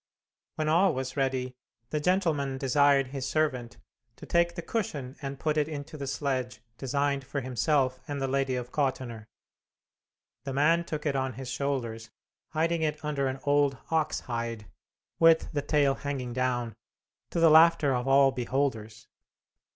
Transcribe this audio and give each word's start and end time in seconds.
When 0.55 0.67
all 0.67 0.95
was 0.95 1.15
ready, 1.15 1.53
the 1.91 1.99
gentleman 1.99 2.57
desired 2.57 3.09
his 3.09 3.29
servant 3.29 3.77
to 4.15 4.25
take 4.25 4.55
the 4.55 4.63
cushion 4.63 5.15
and 5.21 5.39
put 5.39 5.57
it 5.57 5.69
into 5.69 5.95
the 5.95 6.07
sledge 6.07 6.59
designed 6.79 7.23
for 7.23 7.41
himself 7.41 7.99
and 8.07 8.19
the 8.19 8.27
Lady 8.27 8.55
of 8.55 8.71
Kottenner. 8.71 9.27
The 10.43 10.53
man 10.53 10.85
took 10.85 11.05
it 11.05 11.15
on 11.15 11.33
his 11.33 11.49
shoulders, 11.51 12.09
hiding 12.49 12.81
it 12.81 13.05
under 13.05 13.27
an 13.27 13.39
old 13.43 13.77
ox 13.91 14.21
hide, 14.21 14.65
with 15.19 15.51
the 15.53 15.61
tail 15.61 15.93
hanging 15.93 16.33
down, 16.33 16.73
to 17.29 17.39
the 17.39 17.51
laughter 17.51 17.93
of 17.93 18.07
all 18.07 18.31
beholders. 18.31 19.07